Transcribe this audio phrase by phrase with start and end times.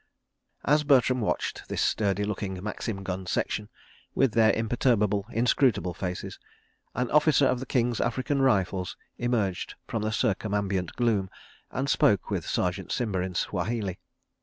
[0.73, 3.69] As Bertram watched this sturdy looking Maxim gun section,
[4.15, 6.39] with their imperturbable, inscrutable faces,
[6.95, 11.29] an officer of the King's African Rifles emerged from the circumambient gloom
[11.69, 13.99] and spoke with Sergeant Simba in Swahili.